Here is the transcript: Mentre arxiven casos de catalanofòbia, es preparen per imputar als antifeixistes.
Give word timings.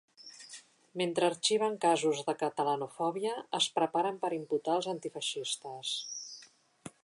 Mentre 1.01 1.27
arxiven 1.27 1.75
casos 1.83 2.23
de 2.29 2.35
catalanofòbia, 2.39 3.35
es 3.61 3.69
preparen 3.77 4.19
per 4.25 4.33
imputar 4.41 4.75
als 4.77 4.89
antifeixistes. 4.97 5.95